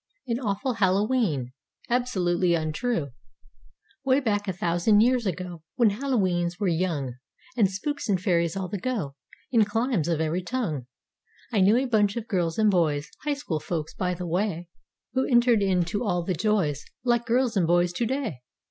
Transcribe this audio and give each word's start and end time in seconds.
AN 0.27 0.39
AWFUL 0.39 0.73
HALLOWE'EN 0.77 1.53
(absolutely 1.87 2.55
untrue) 2.55 3.11
Way 4.03 4.19
back 4.19 4.47
a 4.47 4.51
thousand 4.53 5.01
years 5.01 5.27
ago 5.27 5.61
When 5.75 5.91
Hallowe'ens 5.91 6.59
were 6.59 6.67
young 6.67 7.17
And 7.55 7.69
spooks 7.69 8.09
and 8.09 8.19
fairies 8.19 8.57
all 8.57 8.67
the 8.67 8.79
go 8.79 9.13
In 9.51 9.63
climes 9.63 10.07
of 10.07 10.19
every 10.19 10.41
tongue— 10.41 10.87
I 11.51 11.61
knew 11.61 11.77
a 11.77 11.85
bunch 11.85 12.15
of 12.15 12.27
girls 12.27 12.57
and 12.57 12.71
boys 12.71 13.09
(High 13.25 13.35
School 13.35 13.59
folks 13.59 13.93
by 13.93 14.15
the 14.15 14.25
way) 14.25 14.67
72 15.13 15.13
Who 15.21 15.25
entered 15.27 15.61
in 15.61 15.83
to 15.85 16.03
all 16.03 16.23
the 16.23 16.33
joys 16.33 16.83
Like 17.03 17.27
girls 17.27 17.55
and 17.55 17.67
boys 17.67 17.93
today. 17.93 18.39